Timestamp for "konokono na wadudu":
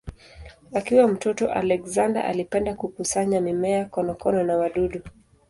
3.85-5.01